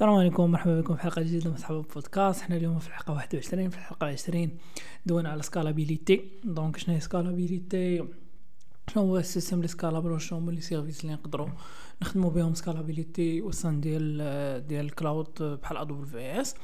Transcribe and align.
السلام 0.00 0.14
عليكم 0.14 0.50
مرحبا 0.50 0.80
بكم 0.80 0.96
في 0.96 1.02
حلقة 1.02 1.22
جديدة 1.22 1.50
من 1.50 1.56
صحاب 1.56 1.84
بودكاست 1.94 2.42
حنا 2.42 2.56
اليوم 2.56 2.78
في 2.78 2.88
الحلقة 2.88 3.12
21 3.12 3.70
في 3.70 3.76
الحلقة 3.76 4.06
20 4.06 4.50
دوينا 5.06 5.28
على 5.28 5.42
scalability 5.42 6.24
donc 6.44 6.76
شنو 6.76 6.94
هي 6.94 7.00
scalability 7.00 8.04
شنو 8.94 9.02
هو 9.02 9.18
ال 9.18 9.23
système 9.23 9.56
اللي 9.56 9.68
scalable 9.68 10.12
وشنو 10.12 10.38
هما 10.38 10.50
les 10.52 10.60
services 10.60 11.00
اللي 11.00 11.12
نقدروا 11.12 11.48
نخدموا 12.02 12.30
بهم 12.30 12.54
scalability 12.54 13.42
وسط 13.42 13.66
ديال 13.66 14.66
ديال 14.66 14.84
ال 14.84 14.94
cloud 14.94 15.42
بحال 15.42 15.76
AWS 15.76 16.54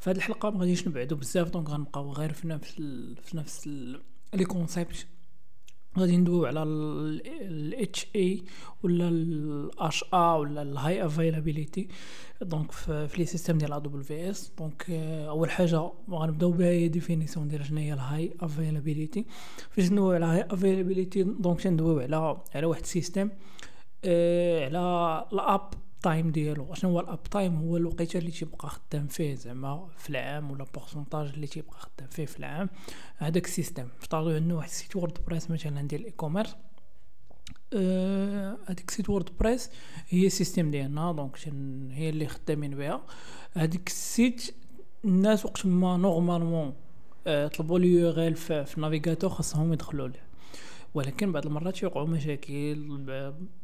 في 0.00 0.10
هذه 0.10 0.16
الحلقة 0.16 0.50
ما 0.50 0.60
غاديش 0.60 0.88
نبعدوا 0.88 1.18
بزاف 1.18 1.50
donc 1.50 1.68
غنبقاو 1.68 2.12
غير 2.12 2.32
في 2.32 2.48
نفس 2.48 2.74
في 3.22 3.36
نفس 3.36 3.68
les 4.34 4.44
concepts 4.44 5.06
غادي 5.98 6.16
ندويو 6.16 6.46
على 6.46 6.62
ال 6.62 7.88
اي 8.16 8.42
ولا 8.82 9.08
ال 9.08 9.70
اش 9.80 10.04
ا 10.14 10.34
ولا 10.34 10.62
ال 10.62 11.06
high 11.06 11.26
availability 11.26 11.88
donc 12.42 12.72
في 12.72 13.08
les 13.18 13.24
systèmes 13.24 13.58
ديال 13.58 13.72
AWS 13.72 14.52
donc 14.58 14.90
أول 15.28 15.50
حاجة 15.50 15.90
غنبدأو 16.10 16.50
بها 16.50 16.66
هي 16.68 16.88
définition 16.88 17.48
ديال 17.48 17.66
شنو 17.66 17.78
هي 17.78 17.92
ال 17.92 18.32
high 18.40 18.61
availability 18.61 19.26
فاش 19.70 19.92
ندويو 19.92 20.12
على 20.12 20.24
high 20.24 20.46
availability 20.50 21.22
donc 21.22 21.60
تندويو 21.60 22.00
على 22.00 22.36
على 22.54 22.66
واحد 22.66 22.82
السيستيم 22.82 23.30
آه 24.04 24.64
على 24.64 25.24
ال 25.32 25.70
uptime 26.02 26.30
ديالو 26.30 26.74
شنو 26.74 26.90
هو 26.90 27.00
ال 27.00 27.22
uptime 27.22 27.56
هو 27.56 27.76
الوقيتة 27.76 28.18
اللي 28.18 28.30
تيبقى 28.30 28.68
خدام 28.68 29.06
فيه 29.06 29.34
زعما 29.34 29.88
في 29.98 30.10
العام 30.10 30.50
و 30.50 30.55
le 30.55 30.64
pourcentage 30.74 31.28
اللي 31.28 31.46
تيبقى 31.46 31.78
خدام 31.78 32.08
فيه 32.08 32.26
في 32.26 32.38
العام. 32.38 32.68
هذاك 33.16 33.44
ال 33.44 33.50
système 33.50 33.88
افترضوا 34.00 34.34
عندنا 34.34 34.54
واحد 34.54 34.68
ال 34.68 34.96
site 34.96 35.18
WordPress 35.26 35.50
مثلا 35.50 35.88
ديال 35.88 36.00
ال 36.00 36.12
e-commerce 36.12 36.56
هذيك 38.68 38.90
site 38.90 39.10
WordPress 39.10 39.70
هي 40.08 40.26
ال 40.26 40.31
système 40.31 40.70
ديالنا 40.70 41.12
donc 41.12 41.38
هي 41.92 42.08
اللي 42.08 42.26
خدامين 42.26 42.74
بها. 42.74 43.02
هذيك 43.52 43.86
ال 43.88 44.01
site 44.01 44.54
الناس 45.04 45.44
وقت 45.46 45.66
ما 45.66 45.96
normalement 45.96 46.74
أه 47.26 47.48
طلبوا 47.48 47.78
l'URL 47.78 48.36
في 48.36 48.74
ال 48.76 48.81
navigateur 48.81 49.30
خاصهم 49.30 49.72
يدخلوا 49.72 50.08
ليه 50.08 50.25
ولكن 50.96 51.32
بعض 51.32 51.46
المرات 51.46 51.82
يوقعوا 51.82 52.06
مشاكل 52.06 52.88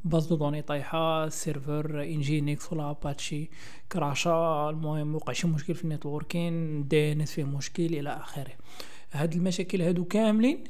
base 0.05 0.27
de 0.27 0.37
données 0.37 0.63
طايحة 0.63 1.25
ال 1.25 1.34
serveur 1.34 2.03
Nginx 2.03 2.73
ولا 2.73 2.91
Apache 2.91 3.51
crasha 3.93 4.71
المهم 4.71 5.15
وقع 5.15 5.33
شي 5.33 5.47
مشكل 5.47 5.75
في 5.75 5.85
ال 5.85 5.94
networking 5.94 6.89
DNS 6.89 7.33
فيه 7.33 7.45
مشكل 7.45 7.85
إلى 7.85 8.11
آخره. 8.11 8.53
هاد 9.13 9.35
المشاكل 9.35 9.83
هادو 9.83 10.05
كاملين 10.05 10.65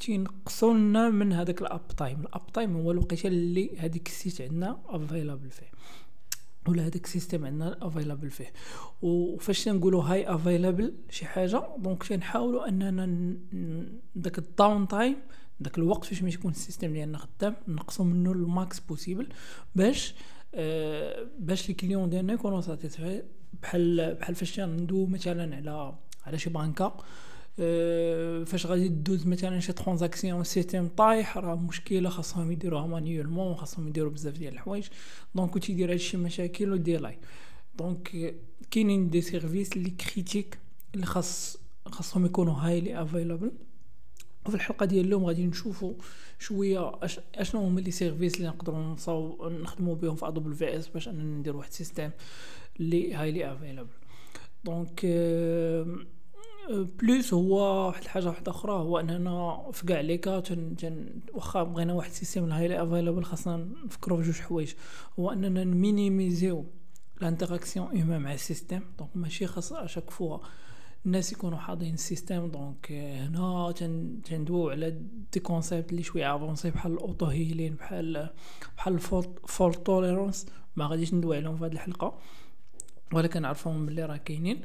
تينقصوا 0.00 0.74
لنا 0.74 1.10
من 1.10 1.32
هذاك 1.32 1.62
ال 1.62 1.88
uptime. 1.88 2.20
ال 2.20 2.52
uptime 2.52 2.76
هو 2.76 2.90
الوقيتة 2.90 3.26
اللي 3.26 3.78
هذيك 3.78 4.08
ال 4.08 4.14
site 4.14 4.40
عندنا 4.40 4.78
available 4.88 5.50
فيه. 5.50 5.70
ولا 6.68 6.82
هذاك 6.82 7.04
ال 7.04 7.09
système 7.09 7.46
عندنا 7.46 7.86
available 7.86 8.30
فيه. 8.30 8.52
وفاش 9.02 9.64
تنقولوا 9.64 10.02
high 10.02 10.34
available 10.34 10.94
شي 11.10 11.26
حاجة 11.26 11.62
donc 11.78 12.02
تنحاولوا 12.02 12.68
أننا 12.68 13.36
داك 14.14 14.38
ال 14.38 14.88
downtime 14.88 15.16
داك 15.60 15.78
الوقت 15.78 16.04
فاش 16.04 16.22
ما 16.22 16.28
يكون 16.28 16.50
ال 16.50 16.55
système 16.55 16.92
ديالنا 16.92 17.18
خدام 17.18 17.56
نقصوا 17.68 18.04
منه 18.04 18.32
ال 18.32 18.44
max 18.44 18.80
possible 18.80 19.28
باش 19.74 20.14
آه 20.54 21.26
باش 21.38 21.70
ال 21.70 21.75
clients 21.75 22.10
ديالنا 22.10 22.32
يكونوا 22.32 22.60
satisfaits 22.60 23.24
بحال 23.62 24.14
بحال 24.14 24.34
فاش 24.34 24.60
ندو 24.60 25.06
مثلا 25.06 25.56
على 25.56 25.94
على 26.26 26.38
شي 26.38 26.50
بانكا 26.50 26.84
أه 26.84 27.04
فاش 28.46 28.66
غادي 28.66 28.88
دوز 28.88 29.26
مثلا 29.26 29.60
شي 29.60 29.72
transaction 29.72 30.40
ال 30.40 30.46
système 30.46 30.88
طايح 30.88 31.38
راه 31.38 31.54
مشكلة 31.54 32.08
خاصهم 32.08 32.52
يديروها 32.52 32.86
manuellement 32.86 33.54
خاصهم 33.54 33.88
يديروا 33.88 34.10
بزاف 34.10 34.38
ديال 34.38 34.52
الحوايج. 34.54 34.86
دونك 35.34 35.58
تيدير 35.58 35.92
هادشي 35.92 36.16
مشاكل 36.16 36.72
و 36.72 36.79
délais 36.79 37.18
donc 37.78 38.34
كاينين 38.70 39.10
des 39.10 39.20
services 39.20 39.72
اللي 39.72 39.90
critiques 39.90 40.58
اللي 40.94 41.06
خاص 41.06 41.56
خاصهم 41.86 42.26
يكونوا 42.26 42.54
highly 42.54 43.02
available 43.02 43.52
وفي 44.46 44.54
الحلقة 44.54 44.86
ديال 44.86 45.06
اليوم 45.06 45.24
غادي 45.24 45.46
نشوفوا 45.46 45.94
شوية 46.38 46.92
أشنو 47.34 47.60
هما 47.60 47.80
les 47.80 47.90
services 47.90 48.36
اللي 48.36 48.48
نقدروا 48.48 48.78
نصاو 48.78 49.48
نخدموا 49.48 49.94
بهم 49.94 50.14
في 50.16 50.28
AWS 50.28 50.88
باش 50.88 51.08
أننا 51.08 51.38
ندير 51.38 51.56
واحد 51.56 51.68
ال 51.70 51.75
système 51.75 52.10
اللي 52.80 53.14
highly 53.14 53.52
available 53.52 53.90
donc 54.64 55.00
plus 56.70 57.34
هو 57.34 57.86
واحد 57.86 58.02
الحاجة 58.02 58.26
واحدة 58.26 58.50
أخرى 58.52 58.72
هو 58.72 58.98
أننا 58.98 59.62
في 59.72 59.86
كاع 59.86 60.00
les 60.00 60.18
cas 60.18 60.42
واخا 61.34 61.62
بغينا 61.62 61.92
واحد 61.92 62.10
ال 62.10 62.15
système 62.15 62.52
highly 62.52 62.82
available 62.82 63.24
خاصنا 63.24 63.56
نفكروا 63.84 64.22
في 64.22 64.24
جوج 64.24 64.40
حوايج. 64.40 64.72
هو 65.18 65.30
أننا 65.32 65.64
نminimisيو 65.64 66.66
l'interaction 67.20 67.96
humaine 67.96 68.20
مع 68.20 68.34
ال 68.34 68.40
système 68.40 68.80
donc 68.98 69.10
ماشي 69.14 69.46
خاص 69.46 69.72
à 69.72 69.77
chaque 69.77 70.10
fois 70.10 70.38
الناس 71.06 71.32
يكونوا 71.32 71.58
حاضرين 71.58 71.94
ال 71.94 72.01
système 72.01 72.50
donc 72.50 72.92
هنا 72.92 73.72
تندويو 74.24 74.70
على 74.70 74.90
des 75.32 75.40
concepts 75.40 75.90
اللي 75.90 76.02
شوية 76.02 76.36
avancés 76.36 76.70
بحال 76.70 76.92
ال 76.92 76.99
auto 76.99 77.26
healing 77.26 77.74
بحال 77.74 78.30
بحال 78.76 78.94
ال 78.94 79.09
fault 79.09 79.86
tolerance 79.86 80.46
ما 80.76 80.86
غاديش 80.86 81.14
ندوي 81.14 81.36
عليهم 81.36 81.56
في 81.56 81.64
هذه 81.64 81.72
الحلقة 81.72 82.18
ولكن 83.12 83.44
عرفهم 83.44 83.86
بلي 83.86 84.04
راه 84.04 84.16
كاينين. 84.16 84.60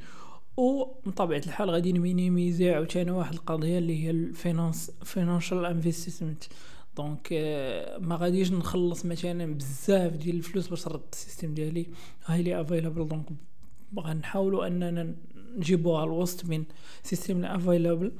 ومن 0.57 1.11
طبيعه 1.15 1.41
الحال 1.47 1.69
غادي 1.69 1.93
ن 1.93 2.01
minimiser 2.01 2.69
عاوتاني 2.73 3.11
واحد 3.11 3.33
القضية 3.33 3.77
اللي 3.77 4.03
هي 4.03 4.09
ال 4.09 4.19
finance 4.19 4.91
financial 5.03 5.65
investment 5.65 6.43
donc 6.97 7.33
ما 7.99 8.15
غاديش 8.15 8.51
نخلص 8.51 9.05
مثلا 9.05 9.53
بزاف 9.53 10.13
ديال 10.13 10.35
الفلوس 10.35 10.67
باش 10.67 10.87
نرد 10.87 11.01
ال 11.13 11.18
système 11.18 11.53
ديالي. 11.53 11.87
highly 12.25 12.61
available 12.61 13.07
donc 13.07 13.25
غنحاولوا 13.99 14.67
أننا 14.67 15.15
نجيبوها 15.57 16.03
الوسط 16.03 16.45
من 16.45 16.63
système 17.03 17.45
available 17.45 18.11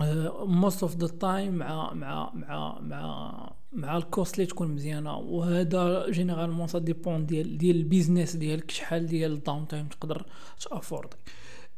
most 0.00 0.82
of 0.82 0.96
the 0.96 1.06
time 1.06 1.54
مع 1.54 1.92
مع 1.92 2.32
مع 2.34 2.78
مع 2.80 3.52
مع 3.72 3.96
ال 3.96 4.04
cost 4.04 4.34
اللي 4.34 4.46
تكون 4.46 4.68
مزيانة. 4.68 5.16
وهذا 5.16 6.10
généralement 6.10 6.66
ça 6.66 6.78
dépend 6.78 7.26
ديال 7.26 7.58
ديال 7.58 7.76
ال 7.76 7.83
business 7.83 8.36
ديالك 8.36 8.70
شحال 8.70 9.06
ديال 9.06 9.32
ال 9.32 9.68
downtime 9.68 9.86
تقدر 9.88 10.26
t'afforder 10.60 11.16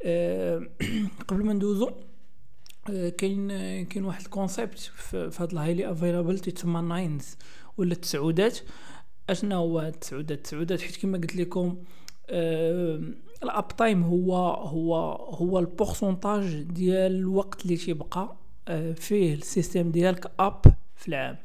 أه 0.03 0.69
قبل 1.27 1.45
ما 1.45 1.53
ندوزو 1.53 1.89
أه 2.89 3.09
كاين 3.09 3.47
كاين 3.85 4.05
واحد 4.05 4.21
ال 4.21 4.28
concept 4.28 4.79
في, 4.79 5.31
هاد 5.39 5.51
ال 5.51 5.57
highly 5.57 5.91
available 5.91 6.39
تسمى 6.39 6.81
nines 6.81 7.37
ولا 7.77 7.93
التسعودات 7.93 8.59
اشنا 9.29 9.55
هو 9.55 9.81
التسعودات؟ 9.81 10.37
التسعودات 10.37 10.81
حيت 10.81 10.95
كما 11.01 11.17
قلت 11.17 11.35
لكم 11.35 11.83
أه 12.29 13.01
ال 13.43 13.67
uptime 13.67 14.03
هو 14.03 14.35
هو 14.53 14.95
هو 15.15 15.59
ال 15.59 15.68
pourcentage 15.68 16.61
ديال 16.61 17.11
الوقت 17.15 17.61
اللي 17.63 17.77
تيبقى 17.77 18.35
فيه 18.95 19.33
ال 19.33 19.40
système 19.40 19.91
ديالك 19.91 20.31
up 20.39 20.61
في 20.95 21.07
العام. 21.07 21.37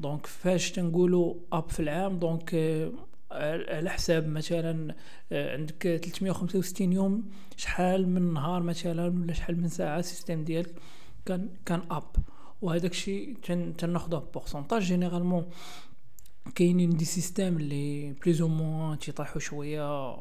donc 0.00 0.26
فاش 0.26 0.72
تنقولوا 0.72 1.34
up 1.52 1.70
في 1.70 1.80
العام 1.80 2.18
donc 2.18 2.54
على 3.68 3.90
حساب 3.90 4.28
مثلا 4.28 4.94
عندك 5.32 6.00
365 6.04 6.92
يوم 6.92 7.24
شحال 7.56 8.08
من 8.08 8.34
نهار 8.34 8.62
مثلا 8.62 9.06
ولا 9.20 9.32
شحال 9.32 9.60
من 9.60 9.68
ساعة 9.68 9.98
ال 9.98 10.04
système 10.04 10.44
ديالك 10.44 10.74
كان 11.26 11.48
كان 11.66 11.82
up 11.90 12.16
وهذاك 12.62 12.90
الشيء 12.90 13.36
تناخذه 13.78 14.28
pourcentage 14.34 14.82
généralement 14.82 15.46
كاينين 16.54 16.90
des 16.90 17.04
systèmes 17.04 17.56
اللي 17.56 18.12
plus 18.12 18.40
ou 18.40 18.48
moins 18.48 18.98
تيطيحوا 18.98 19.40
شوية 19.40 20.16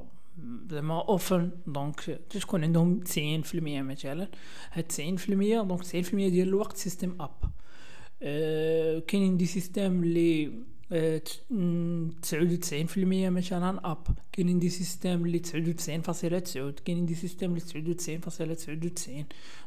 زعما 0.70 1.02
often 1.02 1.52
donc 1.68 2.00
تكون 2.30 2.64
عندهم 2.64 3.00
90% 3.04 3.56
مثلا 3.56 4.28
هاد 4.72 4.92
90% 4.92 5.32
donc 5.68 5.84
90% 5.84 6.12
ديال 6.12 6.48
الوقت 6.48 6.78
système 6.78 7.16
up 7.22 7.52
كاينين 9.08 9.38
des 9.38 9.46
systèmes 9.46 10.04
اللي 10.04 10.54
تسعود 12.22 12.52
وتسعين 12.52 12.86
في 12.88 12.98
المية 12.98 13.30
مثلا 13.30 13.92
up 13.92 14.08
كاينين 14.32 14.60
des 14.60 14.70
systèmes 14.70 15.26
اللي 15.26 15.40
تسعود 15.40 15.68
وتسعين 15.68 16.02
فاصلة 16.02 16.40
تسعود 16.40 16.80
كاينين 16.80 17.06
des 17.06 17.16
systèmes 17.16 17.50
اللي 17.50 17.60
تسعود 17.60 17.90
وتسعين 17.90 18.20
فاصلة 18.20 18.54
تسعود 18.54 18.86
وتسعين 18.86 19.26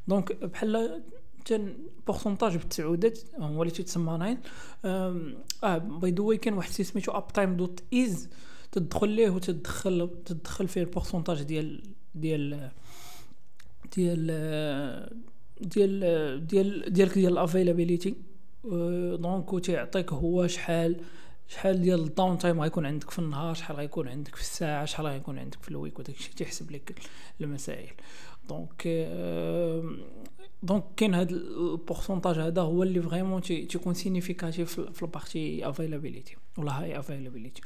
donc 0.08 0.32
بحال 0.44 1.02
تن 1.44 1.76
pourcentage 2.06 2.56
بالتسعودات 2.56 3.18
هو 3.38 3.62
اللي 3.62 3.74
تيتسمى 3.74 4.18
nines 4.18 4.38
آه 4.84 5.78
by 5.78 6.10
the 6.10 6.22
way 6.22 6.36
كاين 6.36 6.54
واحد 6.56 6.70
سميتو 6.70 7.12
uptime 7.12 7.56
dot 7.56 7.82
is 7.92 8.28
تدخل 8.78 9.08
ليه 9.08 9.30
وتدخل 9.30 10.10
تدخل 10.24 10.68
فيه 10.68 10.80
ال 10.80 10.85
pourcentage 10.85 11.42
ديال 11.42 11.82
ديال 12.14 12.70
ديال 13.96 14.26
ديال 15.60 16.46
ديال 16.46 16.92
ديالك 16.92 17.14
ديال 17.14 17.32
ال 17.32 17.38
availability 17.38 18.14
donc 19.14 19.64
تيعطيك 19.64 20.12
هو 20.12 20.46
شحال 20.46 20.96
شحال 21.48 21.82
ديال 21.82 22.00
ال 22.00 22.38
downtime 22.38 22.60
غيكون 22.60 22.86
عندك 22.86 23.10
في 23.10 23.18
النهار 23.18 23.54
شحال 23.54 23.76
غيكون 23.76 24.08
عندك 24.08 24.34
في 24.34 24.40
الساعة 24.40 24.84
شحال 24.84 25.06
غيكون 25.06 25.38
عندك 25.38 25.62
في 25.62 25.68
ال 25.68 25.74
week 25.74 25.98
وداك 25.98 26.16
الشيء 26.16 26.34
تيحسب 26.34 26.70
لك 26.70 27.00
المسائل. 27.40 27.90
donc 28.48 28.88
donc 30.62 30.84
كاين 30.96 31.14
هاد 31.14 31.32
ال 31.32 31.41
pourcentage 31.41 32.38
هذا 32.38 32.62
هو 32.62 32.82
اللي 32.82 33.02
vraiment 33.02 33.42
تيكون 33.42 33.94
significatif 33.94 34.80
في 34.80 35.02
ال 35.02 35.12
partie 35.12 35.68
availability 35.68 36.36
ولا 36.58 36.82
high 36.82 36.98
availability 36.98 37.62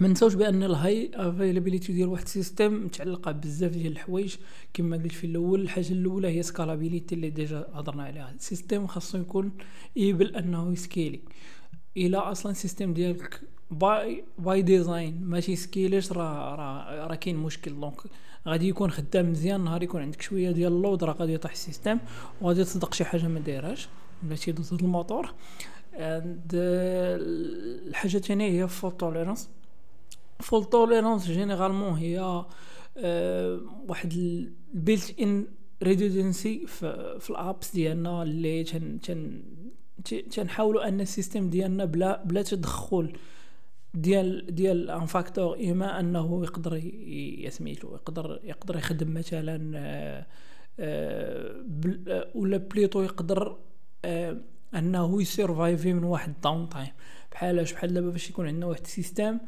ما 0.00 0.08
نساوش 0.08 0.34
بأن 0.34 0.62
ال 0.62 1.10
high 1.14 1.34
availability 1.34 1.92
ديال 1.92 2.08
واحد 2.08 2.24
système 2.24 2.84
متعلقة 2.84 3.32
بزاف 3.32 3.72
ديال 3.72 3.92
الحوايج. 3.92 4.36
كما 4.74 4.96
قلت 4.96 5.12
في 5.12 5.26
الأول 5.26 5.60
الحاجة 5.60 5.92
الأولى 5.92 6.28
هي 6.28 6.42
scalability 6.42 7.14
اللي 7.14 7.30
déjà 7.30 7.66
هضرنا 7.72 8.02
عليها. 8.02 8.30
ال 8.30 8.37
système 8.37 8.86
خاصو 8.86 9.18
يكون 9.18 9.52
able 9.96 10.36
أنه 10.36 10.72
ي 10.72 10.78
scaler. 10.78 11.20
إلى 11.96 12.16
أصلا 12.16 12.52
ال 12.52 12.57
système 12.57 12.94
ديالك 12.94 13.40
by 13.70 14.24
by 14.38 14.62
design 14.62 15.20
ماشي 15.24 15.56
scalable 15.56 16.12
راه 16.12 16.54
راه 16.54 17.06
راه 17.06 17.14
كاين 17.14 17.36
مشكل. 17.36 17.80
donc 17.80 18.00
غادي 18.48 18.68
يكون 18.68 18.90
خدام 18.90 19.30
مزيان 19.30 19.64
نهار 19.64 19.82
يكون 19.82 20.02
عندك 20.02 20.22
شوية 20.22 20.50
ديال 20.50 20.72
ال 20.72 20.78
load 20.78 21.04
راه 21.04 21.12
غادي 21.12 21.32
يطيح 21.34 21.52
ال 21.52 21.58
système 21.58 21.98
وغادي 22.40 22.64
تصدق 22.64 22.94
شي 22.94 23.04
حاجة 23.04 23.28
ما 23.28 23.40
دايرهاش 23.40 23.88
ولا 24.24 24.36
تيدوز 24.36 24.72
الموتور. 24.72 25.34
and 25.94 26.50
الحاجة 27.88 28.16
الثانية 28.16 28.62
هي 28.62 28.68
fault 28.68 28.96
tolerance 28.96 29.48
fault 30.40 30.64
tolerance 30.64 31.26
généralement 31.26 31.98
هي 31.98 32.44
واحد 33.88 34.12
ال 34.12 35.20
built-in 35.20 35.46
redundancy 35.82 36.66
في, 36.66 37.30
ال 37.30 37.39
apps 37.39 37.74
ديالنا 37.74 38.22
اللي 38.22 38.64
تن 38.64 39.00
تن 39.00 39.42
تنحاولوا 40.30 40.88
أن 40.88 41.00
ال 41.00 41.06
système 41.06 41.50
ديالنا 41.50 41.84
بلا 41.84 42.24
بلا 42.24 42.42
تدخل 42.42 43.12
ديال 43.94 44.54
ديال 44.54 44.90
un 44.90 45.06
facteur 45.06 45.60
اما 45.60 46.00
أنه 46.00 46.44
يقدر 46.44 46.80
يسميتو 47.46 47.94
يقدر 47.94 48.40
يقدر 48.44 48.76
يخدم 48.76 49.14
مثلا 49.14 49.72
آه، 49.76 50.26
آه، 50.80 52.30
ولا 52.34 52.56
plutôt 52.56 53.02
يقدر 53.02 53.56
آه، 54.04 54.36
أنه 54.74 55.22
ي 55.22 55.30
survive 55.30 55.84
ي 55.84 55.92
من 55.92 56.04
واحد 56.04 56.28
ال 56.28 56.68
downtime 56.68 56.92
بحالاش 57.32 57.72
بحال 57.72 57.94
دابا 57.94 58.10
باش 58.10 58.30
يكون 58.30 58.46
عندنا 58.46 58.66
واحد 58.66 58.80
ال 58.80 58.87
système 58.87 59.38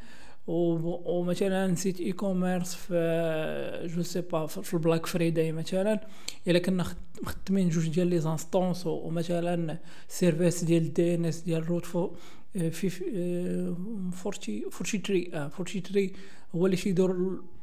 ومثلا 0.46 1.66
un 1.66 2.00
site 2.00 2.12
e-commerce 2.12 2.74
في 2.74 3.90
je 3.94 4.02
sais 4.02 4.20
pas 4.20 4.46
في 4.46 4.74
ال 4.74 4.79
Black 4.79 5.06
Friday 5.06 5.52
مثلا 5.52 6.00
الا 6.48 6.58
كنا 6.58 6.86
مخدمين 7.22 7.68
جوج 7.68 7.88
ديال 7.88 8.06
les 8.06 8.18
instances 8.18 8.86
ومثلا 8.86 9.78
سيرفيس 10.08 10.64
ديال 10.64 10.92
دي 10.92 11.14
ان 11.14 11.24
اس 11.24 11.40
ديال 11.40 11.68
روت 11.68 11.86
فو 11.86 12.10
في 12.70 12.90
فورتي 14.12 14.64
فورتي 14.70 14.98
تري 14.98 15.30
آه 15.34 15.48
فورتي 15.48 15.80
تري 15.80 16.12
هو 16.54 16.66
اللي 16.66 16.76
تيدير 16.76 17.14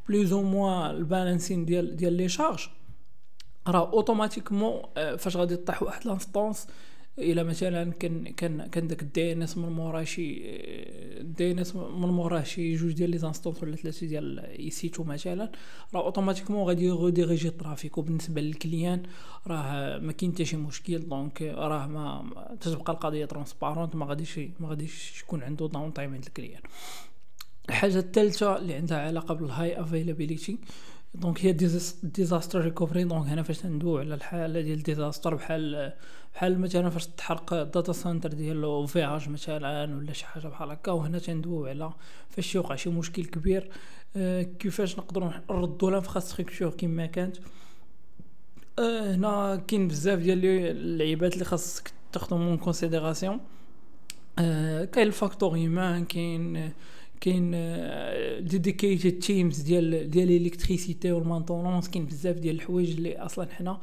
بلوز 0.10 0.34
أو 0.34 0.44
موا 0.44 0.92
البالانسين 0.92 1.66
ديال 1.66 1.96
ديال 1.96 2.14
لي 2.14 2.30
شارج 2.30 2.68
راه 3.68 3.92
اوتوماتيكمون 3.94 4.82
فاش 5.18 5.38
غادي 5.38 5.56
طيح 5.56 5.84
واحد 5.84 6.08
لانستونس 6.08 6.68
الا 7.20 7.44
مثلا 7.44 7.92
كان 7.92 8.24
كان 8.24 8.68
كان 8.68 8.88
داك 8.88 9.02
الدي 9.02 9.32
ان 9.34 9.42
اس 9.42 9.58
من 9.58 9.70
مورا 9.70 10.04
شي 10.04 10.42
اس 11.40 11.76
من 11.76 12.10
مورا 12.10 12.44
شي 12.44 12.76
جوج 12.76 12.92
ديال 12.92 13.10
لي 13.10 13.18
زانستونس 13.18 13.64
ولا 13.64 13.76
ثلاثة 13.76 14.08
ديال 14.08 14.40
اي 14.40 14.70
سيتو 14.70 15.04
مثلا 15.04 15.52
راه 15.94 16.06
أوتوماتيكمون 16.06 16.68
غادي 16.68 16.86
يغوديريجي 16.86 17.48
الترافيك. 17.48 17.98
وبالنسبة 17.98 18.42
للكليان 18.42 19.04
راه 19.48 19.98
ما 20.00 20.12
كاين 20.12 20.34
حتى 20.34 20.46
شي 20.46 20.58
مشكل. 20.58 21.00
donc 21.00 21.42
راه 21.42 21.88
ما 21.88 22.32
تتبقى 22.62 22.94
القضية 22.94 23.26
transparente 23.26 23.96
ما 23.96 24.06
غاديش 24.06 24.40
ما 24.60 24.70
غاديش 24.70 25.22
يكون 25.22 25.44
عنده 25.44 25.68
downtime 25.68 26.14
عند 26.14 26.26
ال 26.26 26.30
client. 26.30 26.62
الحاجة 27.70 28.00
الثالثة 28.00 28.58
اللي 28.58 28.74
عندها 28.74 28.98
علاقة 28.98 29.34
بال 29.34 29.82
high 29.82 30.01
availability 30.01 30.58
donc 31.16 31.46
هي 31.46 31.52
disaster 32.04 32.62
recovery. 32.62 33.04
donc 33.04 33.28
هنا 33.28 33.44
فاش 33.44 33.66
ندويو 33.66 33.98
على 33.98 34.16
الحالة 34.16 34.62
ديال 34.62 34.84
disaster 34.84 35.36
بحال 35.36 35.94
بحال 36.36 36.60
مثلا 36.60 36.90
فاش 36.90 37.08
تحرق 37.08 37.54
ال 37.54 37.62
data 37.62 37.94
center 37.94 38.34
ديال 38.34 38.88
OVH 38.88 39.30
مثلا 39.30 39.96
ولا 39.98 40.14
شي 40.14 40.26
حاجة 40.26 40.48
بحال 40.48 40.72
هكا 40.72 40.92
وهنا 40.92 41.20
تندويو 41.20 41.66
على 41.66 41.94
فاش 42.30 42.56
يوقع 42.56 42.76
شي 42.76 42.90
مشكل 42.90 43.26
كبير 43.26 43.70
آه 44.16 44.42
كيفاش 44.42 44.98
نقدروا 45.00 45.32
نردوا 45.50 45.92
l'infrastructure 45.92 46.70
كما 46.70 47.06
كانت. 47.06 47.38
آه 48.80 49.16
هنا 49.16 49.56
كاين 49.68 49.88
بزاف 49.88 50.20
ديال 50.20 50.46
اللعيبات 50.46 51.34
اللي 51.34 51.46
خاصك 51.46 51.92
تاخذهم 52.12 52.50
en 52.50 52.58
considération 52.58 53.40
كاين 54.38 55.08
ال 55.08 55.14
facteur 55.14 55.56
humain 55.56 56.06
كاين 56.06 56.72
كاين 57.24 57.52
dedicated 58.48 59.20
teams 59.20 59.60
ديال 59.60 60.10
ديال 60.10 60.32
ال 60.32 60.38
électricité 60.38 61.12
وال 61.12 61.24
maintenance 61.24 61.90
كاين 61.90 62.06
بزاف 62.06 62.36
ديال 62.36 62.56
الحوايج 62.56 62.92
اللي 62.92 63.18
أصلا 63.18 63.48
حنا 63.52 63.80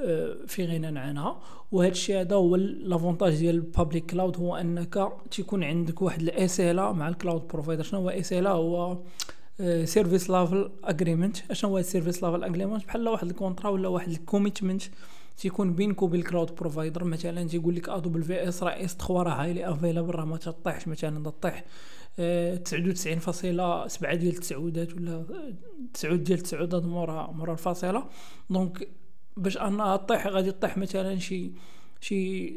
آه، 0.00 0.36
في 0.46 0.66
غنى 0.66 0.98
عنها. 0.98 1.40
وهذا 1.72 1.92
الشيء 1.92 2.20
هذا 2.20 2.36
هو 2.36 2.56
l'avantage 2.56 3.34
ديال 3.36 3.54
ال 3.54 3.61
public 3.61 4.06
cloud 4.06 4.36
هو 4.36 4.56
أنك 4.56 5.12
تيكون 5.30 5.64
عندك 5.64 6.02
واحد 6.02 6.22
ال 6.22 6.39
SLA 6.39 6.92
مع 6.92 7.08
ال 7.08 7.15
cloud 7.15 7.48
provider 7.48 7.82
شنو 7.82 8.00
هو 8.00 8.10
SLA 8.10 8.50
هو 8.50 8.98
service 9.84 10.30
level 10.30 10.70
agreement 10.84 11.36
اشنو 11.50 11.70
هو 11.70 11.78
ال 11.78 11.84
service 11.84 12.24
level 12.24 12.44
agreement 12.44 12.86
بحال 12.86 13.08
واحد 13.08 13.26
ال 13.26 13.31
contrat 13.31 13.68
ولا 13.68 13.88
واحد 13.88 14.08
ال 14.08 14.15
commitment 14.15 14.82
تيكون 15.38 15.74
بينك 15.74 16.02
وبين 16.02 16.20
ال 16.20 16.26
cloud 16.26 16.54
provider 16.54 17.04
مثلا 17.04 17.48
تيقول 17.48 17.74
لك 17.74 17.88
AWS 17.88 18.62
راه 18.62 18.70
S3 18.70 19.22
راه 19.22 19.42
highly 19.42 19.70
available 19.70 20.14
راه 20.14 20.24
ما 20.24 20.36
تطيحش 20.36 20.88
مثلا 20.88 21.30
تطيح. 21.30 21.64
تسعود 22.64 22.88
وتسعين 22.88 23.18
فاصلة 23.18 23.86
سبعة 23.88 24.14
ديال 24.14 24.34
التسعودات 24.34 24.94
ولا 24.94 25.26
تسعود 25.94 26.24
ديال 26.24 26.38
التسعودات 26.38 26.84
مورا 26.84 27.30
مورا 27.30 27.52
الفاصلة. 27.52 28.08
donc 28.50 28.88
باش 29.36 29.56
انها 29.58 29.96
طيح 29.96 30.26
غادي 30.26 30.50
طيح 30.50 30.78
مثلا 30.78 31.18
شي 31.18 31.52
شي 32.00 32.52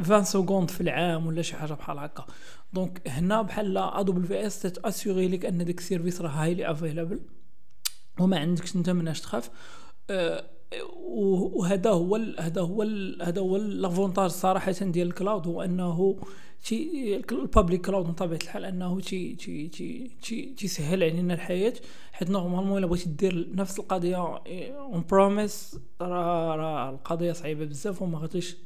20 0.00 0.24
secondes 0.24 0.70
في 0.70 0.80
العام 0.80 1.26
ولا 1.26 1.42
شي 1.42 1.56
حاجة 1.56 1.72
بحال 1.72 1.98
هكا. 1.98 2.26
donc 2.72 3.08
هنا 3.08 3.42
بحال 3.42 3.78
ادوبل 3.78 4.24
في 4.24 4.46
إس 4.46 4.62
تاسيغي 4.62 5.28
لك 5.28 5.44
أن 5.44 5.64
داك 5.64 5.78
ال 5.78 5.83
service 5.83 6.20
راه 6.20 6.28
highly 6.28 6.70
available 6.70 7.20
وما 8.20 8.38
عندكش 8.38 8.76
أنت 8.76 8.90
مناش 8.90 9.20
تخاف. 9.20 9.50
أه 10.10 10.57
وهذا 10.96 11.90
هو 11.90 12.16
هذا 12.38 12.60
هو 12.60 12.82
هذا 13.22 13.40
هو 13.40 13.56
l'avantage 13.56 14.30
صراحة 14.30 14.72
ديال 14.72 15.06
ال 15.06 15.13
cloud 15.13 15.46
هو 15.46 15.62
أنه 15.62 16.16
تي 16.64 17.16
ال 17.32 17.40
public 17.40 17.86
cloud 17.86 18.06
من 18.06 18.12
طبيعه 18.12 18.38
الحال 18.42 18.64
أنه 18.64 19.00
تي 19.00 19.34
تي 19.34 19.68
تي 19.68 20.10
تي 20.22 20.54
تيسهل 20.58 21.02
علينا 21.02 21.34
الحياة 21.34 21.74
حيت 22.12 22.30
normalement 22.30 22.78
إلا 22.78 22.86
بغيتي 22.86 23.08
دير 23.08 23.48
نفس 23.54 23.78
القضية 23.78 24.40
on-premise 24.46 25.78
راه 26.00 26.56
راه 26.56 26.90
القضية 26.90 27.32
صعيبة 27.32 27.64
بزاف 27.64 28.02
وما 28.02 28.18
غاديش 28.18 28.56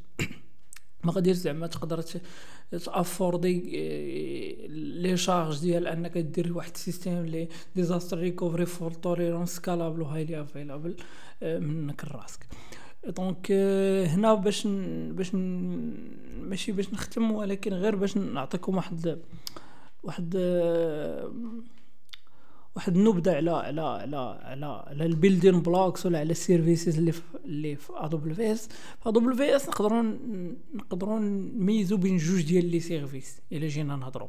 ما 1.04 1.12
غاديش 1.12 1.36
زعما 1.36 1.66
تقدر 1.66 2.02
ت 2.78 2.90
afford 2.90 3.60
ي 4.68 4.80
les 4.80 5.16
charges 5.16 5.60
ديال 5.60 5.86
أنك 5.86 6.18
دير 6.18 6.52
واحد 6.56 6.70
système 6.74 7.26
لي 7.26 7.48
disaster 7.76 8.18
recovery 8.18 8.66
fault 8.66 8.90
tolerance 8.90 9.56
scalable 9.56 10.02
و 10.02 10.08
highly 10.08 10.42
available 10.42 10.96
منك 11.42 12.04
راسك. 12.04 12.46
donc 13.06 13.46
euh, 13.46 14.08
هنا 14.08 14.34
باش 14.34 14.66
باش 15.10 15.34
ماشي 16.42 16.72
باش 16.72 16.92
نختم 16.92 17.30
ولكن 17.30 17.72
غير 17.72 17.96
باش 17.96 18.16
نعطيكم 18.16 18.76
واحد 18.76 19.18
واحد 20.02 20.36
واحد 22.76 22.96
النبذه 22.96 23.36
على 23.36 23.50
على 23.50 23.80
على 23.80 24.40
على 24.42 24.66
على 24.86 25.06
ال 25.06 25.12
building 25.12 25.60
blocks 25.60 26.06
ولا 26.06 26.18
على 26.18 26.30
ال 26.30 26.38
services 26.38 26.98
اللي 26.98 27.12
في 27.12 27.22
اللي 27.44 27.76
في 27.76 27.92
AWS 27.96 28.68
في 29.36 29.56
AWS 29.56 29.68
نقدروا 29.68 30.02
نقدروا 30.74 31.18
نميزوا 31.18 31.98
بين 31.98 32.16
جوج 32.16 32.42
ديال 32.42 32.70
les 32.70 32.80
services 32.80 33.40
إلا 33.52 33.68
جينا 33.68 33.96
نهضروا. 33.96 34.28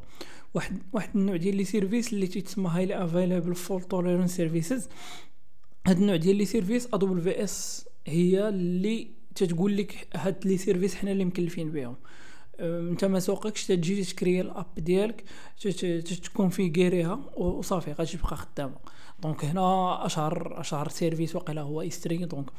واحد 0.53 0.77
واحد 0.93 1.09
النوع 1.15 1.35
ديال 1.35 1.55
les 1.55 1.63
services 1.63 2.13
اللي 2.13 2.27
تيتسمى 2.27 2.69
highly 2.69 3.03
available 3.03 3.55
fault 3.55 3.81
tolerance 3.81 4.35
services 4.35 4.89
هاد 5.87 5.97
النوع 5.97 6.15
ديال 6.15 6.35
les 6.35 6.45
services 6.45 6.87
AWS 6.93 7.85
هي 8.07 8.49
اللي 8.49 9.07
تتقول 9.35 9.77
لك 9.77 10.07
هاد 10.15 10.47
les 10.47 10.57
services 10.57 10.95
حنا 10.95 11.11
اللي 11.11 11.25
مكلفين 11.25 11.71
بهم. 11.71 11.95
أنت 12.59 13.05
ما 13.05 13.19
سوقكش 13.19 13.67
تجي 13.67 14.03
تكري 14.03 14.41
ال 14.41 14.47
app 14.47 14.65
ديالك 14.77 15.23
تكونفيغيريها 16.23 17.19
وصافي 17.37 17.91
غادي 17.91 18.17
تبقى 18.17 18.37
خدامة. 18.37 18.75
donc 19.23 19.45
هنا 19.45 20.05
أشهر 20.05 20.59
أشهر 20.59 20.89
service 20.89 21.35
وقيلا 21.35 21.61
هو 21.61 21.81
S3 21.81 22.17
donc 22.17 22.49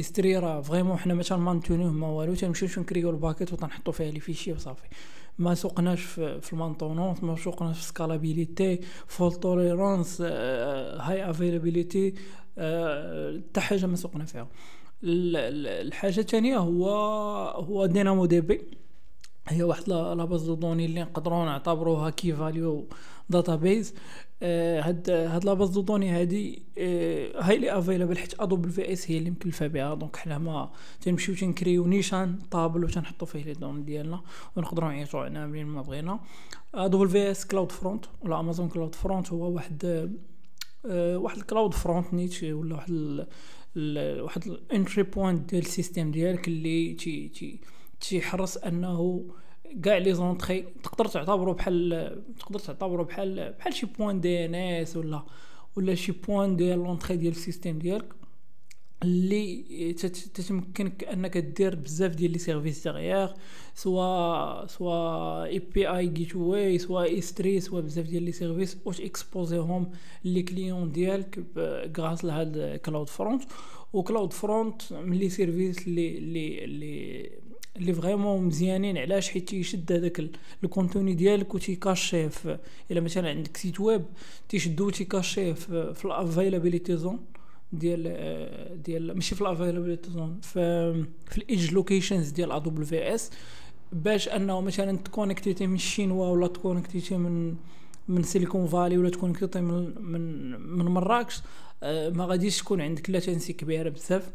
S3 0.00 0.38
راه 0.38 0.60
vraiment 0.60 0.96
حنا 0.96 1.14
ما 1.14 1.22
تنمانتونيوه 1.22 1.90
ما 1.92 2.08
والو 2.08 2.34
تنمشيو 2.34 2.68
نكريو 2.82 3.10
ال 3.10 3.16
bucket 3.16 3.52
وتنحطو 3.52 3.92
فيها 3.92 4.10
les 4.10 4.20
fichiers 4.20 4.52
وصافي. 4.52 4.82
ما 5.38 5.54
سوقناش 5.54 6.02
في, 6.02 6.52
ال 6.52 6.58
maintenance 6.58 7.22
ما 7.22 7.36
سوقناش 7.36 7.76
في 7.78 7.84
scalability 7.84 8.80
fault 9.06 9.32
tolerance 9.32 10.20
high 10.20 11.30
availability 11.30 12.14
حتى 13.48 13.60
حاجة 13.60 13.86
ما 13.86 13.96
سوقنا 13.96 14.24
فيها. 14.24 14.48
الحاجة 15.02 16.20
الثانية 16.20 16.56
هو 16.58 16.88
هو 17.48 17.86
DynamoDB 17.86 18.83
هي 19.48 19.62
واحد 19.62 19.88
la 19.88 20.24
base 20.24 20.42
de 20.42 20.54
données 20.54 20.84
اللي 20.84 21.02
نقدروا 21.02 21.44
نعتبروها 21.44 22.10
key 22.10 22.32
value 22.32 22.88
database 23.30 23.94
هاد 24.42 25.10
هاد 25.10 25.44
la 25.44 25.54
base 25.54 25.70
de 25.70 25.80
données 25.80 26.10
هادي 26.10 26.62
highly 27.38 27.78
available 27.78 28.18
حيت 28.18 28.40
AWS 28.40 29.10
هي 29.10 29.18
اللي 29.18 29.30
مكلفه 29.30 29.66
بها. 29.66 29.94
donc 29.94 30.16
حنا 30.16 30.38
ما 30.38 30.70
تنمشيو 31.00 31.34
تنكريو 31.34 31.86
نيشان 31.86 32.38
table 32.50 32.84
وتنحطو 32.84 33.26
فيه 33.26 33.42
les 33.44 33.52
données 33.52 33.82
ديالنا 33.82 34.20
ونقدروا 34.56 34.88
نعيطوا 34.88 35.20
عنها 35.20 35.46
منين 35.46 35.66
ما 35.66 35.82
بغينا. 35.82 36.20
ادوبل 36.74 37.08
في 37.08 37.30
اس 37.30 37.46
كلاود 37.46 37.72
فرونت 37.72 38.04
ولا 38.22 38.40
امازون 38.40 38.68
كلاود 38.68 38.94
فرونت 38.94 39.32
هو 39.32 39.50
واحد 39.50 40.10
واحد 40.94 41.38
ال 41.38 41.74
CloudFront 41.74 42.14
نيت 42.14 42.44
ولا 42.44 42.74
واحد 42.74 43.26
واحد 44.20 44.46
ال 44.46 44.55
entry 44.55 45.02
point 45.02 45.50
ديال 45.50 45.62
ال 45.62 45.68
système 45.68 46.10
ديالك 46.10 46.48
اللي 46.48 46.94
تي 46.94 47.28
تي 47.28 47.60
تيحرص 48.08 48.56
أنه 48.56 49.24
كاع 49.82 49.96
les 49.96 50.14
entrées 50.14 50.62
تقدر 50.82 51.06
تعتبرو 51.06 51.52
بحال 51.52 52.22
تقدر 52.40 52.58
تعتبرو 52.58 53.04
بحال 53.04 53.52
بحال 53.58 53.74
شي 53.74 53.86
point 53.86 54.20
DNS 54.20 54.96
ولا 54.96 55.22
ولا 55.76 55.94
شي 55.94 56.12
point 56.12 56.56
ديال 56.56 56.78
l'entrée 56.78 57.16
ديال 57.16 57.32
ال 57.32 57.38
système 57.38 57.78
ديالك 57.78 58.14
اللي 59.02 59.92
تتمكنك 60.34 61.04
أنك 61.04 61.38
دير 61.38 61.74
بزاف 61.74 62.14
ديال 62.14 62.30
les 62.32 62.38
services 62.38 62.82
derrière 62.82 63.34
soit 63.74 64.66
soit 64.66 65.44
API 65.44 65.88
Gateway 65.88 66.06
soit 66.06 66.36
S3 66.36 67.02
soit 67.02 67.80
بزاف 67.80 68.06
ديال 68.06 68.22
les 68.22 68.32
services 68.32 68.76
واش 68.84 69.00
اكسبوزيهم 69.00 69.90
les 70.24 70.42
clients 70.42 70.92
ديالك 70.92 71.44
grâce 71.98 72.24
لهاد 72.24 72.80
CloudFront 72.84 73.42
و 73.92 74.32
CloudFront 74.32 74.92
من 74.92 75.16
les 75.16 75.28
services 75.28 75.86
اللي 75.86 76.18
اللي 76.18 76.64
اللي 76.64 77.30
اللي 77.76 77.94
vraiment 77.94 78.42
مزيانين 78.42 78.98
علاش 78.98 79.30
حيت 79.30 79.48
تيشد 79.48 79.92
هذاك 79.92 80.30
ال 80.64 80.70
contenu 80.70 81.14
ديالك 81.14 81.54
وتيكاشيه 81.54 82.28
في 82.28 82.58
إلا 82.90 83.00
مثلا 83.00 83.28
عندك 83.28 83.56
site 83.56 83.80
web 83.80 84.04
تيشدو 84.48 84.90
تيكاشيه 84.90 85.52
في, 85.52 85.94
في 85.94 86.04
ال 86.04 86.11
availability 86.11 86.96
zone 86.96 87.18
ديال 87.72 88.82
ديال 88.82 89.14
ماشي 89.14 89.34
في 89.34 89.42
ال 89.42 89.47
availability 89.47 90.10
zone 90.10 90.40
في 90.42 90.92
في 91.30 91.38
ال 91.38 91.45
edge 91.45 91.72
locations 91.72 92.30
ديال 92.30 92.52
AWS 92.52 93.30
باش 93.92 94.28
أنه 94.28 94.60
مثلا 94.60 94.98
تكونيكتيتي 94.98 95.66
من 95.66 95.74
الشينوا 95.74 96.26
ولا 96.26 96.46
تكونيكتيتي 96.46 97.16
من 97.16 97.56
من 98.08 98.22
Silicon 98.22 98.66
Valley 98.66 98.98
ولا 98.98 99.10
تكونيكتيتي 99.10 99.60
من 99.60 99.94
من 100.02 100.50
من 100.76 100.84
مراكش 100.84 101.42
آه، 101.82 102.10
ما 102.10 102.24
غاديش 102.24 102.58
تكون 102.58 102.80
عندك 102.80 103.10
latency 103.10 103.52
كبيرة 103.52 103.88
بزاف. 103.88 104.32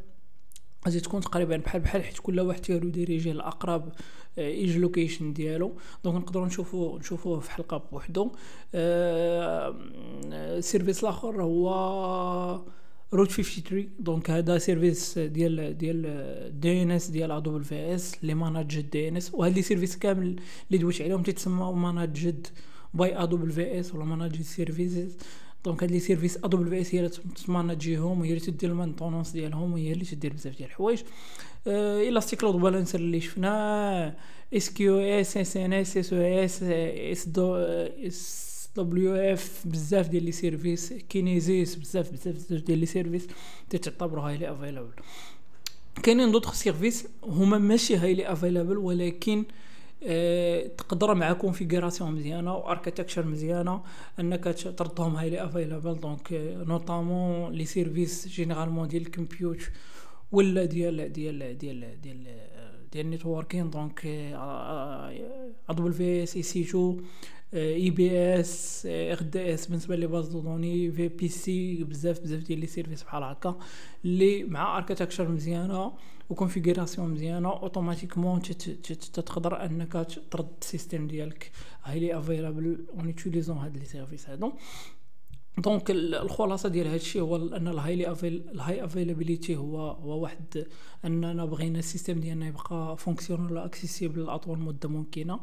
غادي 0.86 1.00
تكون 1.00 1.22
تقريبا 1.22 1.58
بحال 1.58 1.82
بحال 1.82 2.04
حيت 2.04 2.20
كل 2.20 2.40
واحد 2.40 2.62
تيروديريجي 2.62 3.32
الاقرب 3.32 3.92
edge 4.38 4.78
location 4.78 5.34
ديالو. 5.34 5.74
donc 6.04 6.16
نقدروا 6.16 6.46
نشوفوا 6.46 7.00
نشوفوه 7.00 7.40
في 7.40 7.52
حلقة 7.52 7.84
بوحدو. 7.92 8.32
ال 10.34 10.43
service 10.43 11.04
آه، 11.04 11.10
الآخر 11.10 11.44
هو 11.44 11.70
Route 13.14 13.32
53 13.32 13.90
donc 14.00 14.30
هذا 14.32 14.58
service 14.58 15.20
ديال 15.20 15.78
ديال 15.78 16.60
DNS 16.60 17.08
ديال 17.08 17.32
AWS 17.32 18.16
اللي 18.22 18.34
managed 18.34 18.90
DNS 18.90 19.34
وهاد 19.34 19.54
les 19.54 19.62
services 19.62 19.98
كامل 19.98 20.40
اللي 20.68 20.78
دويت 20.78 21.02
عليهم 21.02 21.24
تيتسموا 21.24 21.76
managed 21.76 22.48
by 22.94 23.24
AWS 23.24 23.96
ولا 23.96 24.06
managed 24.06 24.42
services 24.42 25.18
donc 25.66 25.84
هاد 25.84 25.92
les 25.92 26.00
services 26.00 26.38
AWS 26.38 26.96
هي 26.96 27.00
اللي 27.00 27.12
تماناجيهم 27.46 28.24
هي 28.24 28.30
اللي 28.30 28.40
تدير 28.40 28.70
ال 28.70 28.75
maintenance 28.75 29.32
ديالهم 29.32 29.74
هي 29.76 29.92
اللي 29.92 30.06
تدير 30.06 30.34
بزاف 30.34 30.58
ديال 30.58 30.70
الحوايج. 30.70 31.02
Elastic 31.68 32.44
Load 32.44 32.56
Balancer 32.56 33.00
اللي 33.00 33.22
شفناه 33.22 34.16
اس 34.54 34.70
كيو 34.70 35.00
اس 35.00 35.38
اس 35.38 35.58
ان 35.58 35.74
اس 35.74 35.98
اس 35.98 36.14
اس 36.14 36.64
اس 36.64 37.28
دو 37.28 37.56
اس 37.56 38.50
دبليو 38.78 39.16
اف 39.16 39.62
بزاف 39.66 40.08
ديال 40.08 40.24
les 40.24 40.32
services 40.32 40.94
Kinesis 40.94 41.76
بزاف 41.76 42.12
بزاف 42.12 42.36
بزاف 42.36 42.62
ديال 42.62 42.78
les 42.80 42.86
services 42.86 43.28
تعتبروا 43.70 44.24
highly 44.24 44.52
available 44.52 44.92
كاينين 46.04 46.32
d'autres 46.32 46.54
services 46.54 47.08
هما 47.24 47.58
ماشي 47.58 47.96
highly 47.98 48.32
available 48.32 48.78
ولكن 48.78 49.40
آه، 49.40 49.69
تقدر 50.78 51.14
مع 51.14 51.34
configuration 51.34 52.12
مزيانه 52.12 52.56
و 52.56 52.61
architecture 52.61 53.26
مزيانه 53.26 53.82
انك 54.20 54.44
تردهم 54.78 55.16
highly 55.16 55.44
available 55.46 56.00
donc 56.00 56.28
notamment 56.68 57.54
les 57.54 57.66
services 57.66 58.28
généralement 58.28 58.88
ديال 58.88 59.02
ال 59.02 59.10
compute 59.10 59.70
ولا 60.32 60.66
ديال 60.66 61.14
ديال 61.14 61.58
ديال 61.58 62.02
ديال 62.02 62.28
ديال 62.92 63.06
ال 63.06 63.12
networking 63.12 63.70
دونك 63.70 64.06
ادبل 65.70 65.94
في 65.94 66.24
اس 66.24 66.36
اي 66.36 66.44
سي 66.44 66.62
2 66.62 66.98
اي 67.54 67.90
بي 67.90 68.40
اس 68.40 68.86
ار 68.92 69.22
دي 69.22 69.54
اس 69.54 69.68
بالنسبة 69.68 69.96
les 69.96 70.08
bases 70.08 70.28
de 70.28 70.40
données 70.40 70.92
VPC 70.92 71.84
بزاف 71.84 72.20
بزاف 72.20 72.44
ديال 72.44 72.60
les 72.60 72.68
services 72.68 73.04
بحال 73.04 73.24
هكا 73.24 73.60
اللي 74.06 74.44
مع 74.44 74.78
architecture 74.78 75.28
مزيانة 75.28 75.94
و 76.30 76.36
configuration 76.36 77.10
مزيانة 77.10 77.50
automatiquement 77.50 78.42
تقدر 79.14 79.66
أنك 79.66 80.08
ترد 80.32 80.50
ال 80.62 80.68
système 80.68 81.08
ديالك 81.08 81.52
highly 81.84 82.20
available 82.20 82.86
en 82.98 83.06
utilisant 83.06 83.58
هاد 83.58 83.78
les 83.78 83.86
services 83.86 84.30
هادو. 84.30 84.52
donc 85.58 85.92
الخلاصة 85.92 86.70
ديال 86.70 86.88
هادشي 86.88 87.22
هو 87.22 87.36
أن 87.36 87.68
ال 87.68 88.12
high 88.12 88.26
avail 88.26 88.44
ال 88.52 88.86
high 88.86 89.03
availability 89.03 89.56
هو 89.56 89.92
هو 89.92 90.20
واحد 90.22 90.66
اننا 91.06 91.46
بغينا 91.46 91.80
ال 91.80 91.85
système 91.85 92.20
ديالنا 92.20 92.48
يبقى 92.48 92.98
fonctionnel 92.98 93.58
accessible 93.58 94.26
لاطول 94.26 94.60
مدة 94.60 94.90
ممكنة. 94.90 95.40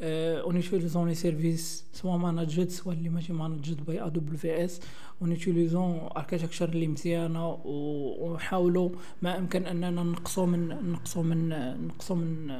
en 0.00 0.56
utilisant 0.56 1.08
les 1.08 1.14
services 1.14 1.84
soit 1.92 2.16
managed 2.16 2.68
soit 2.68 2.92
اللي 2.92 3.08
ماشي 3.08 3.32
managed 3.32 3.84
by 3.84 4.00
AWS 4.00 4.80
en 5.22 5.30
utilisant 5.32 6.08
architecture 6.16 6.68
اللي 6.68 6.86
مزيانة 6.86 7.60
ونحاولوا 7.64 8.90
ما 9.22 9.38
أمكن 9.38 9.66
أننا 9.66 9.90
نقصوا 10.02 10.46
من 10.46 10.68
نقصوا 10.92 11.22
من 11.22 11.48
نقصوا 11.86 12.16
من 12.16 12.50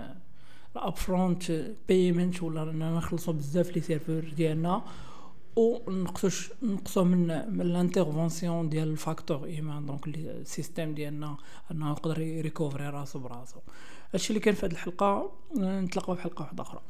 ال 0.76 0.96
upfront 0.96 1.70
payment 1.88 2.42
ولا 2.42 2.62
أننا 2.62 2.96
نخلصوا 2.96 3.32
بزاف 3.34 3.74
les 3.76 3.80
serveurs 3.80 4.32
ديالنا. 4.36 4.82
ونقصوش 5.56 6.52
نقصو 6.62 7.04
من 7.04 7.26
من 7.52 7.60
ال 7.60 7.69
intervention 7.69 8.68
ديال 8.68 8.88
ال 8.88 8.95
facteur 8.95 9.44
humain 9.44 9.86
donc 9.86 10.06
ال 10.08 10.19
système 10.19 10.94
ديالنا 10.94 11.36
انه 11.70 11.90
يقدر 11.90 12.20
يريكوفري 12.20 12.88
راسو 12.88 13.18
براسو 13.18 13.60
هادشي 14.12 14.30
اللي 14.30 14.40
كان 14.40 14.54
في 14.54 14.66
هذه 14.66 14.72
الحلقة 14.72 15.32
نتلاقاو 15.56 16.16
في 16.16 16.22
حلقة 16.22 16.42
واحدة 16.42 16.62
أخرى. 16.62 16.80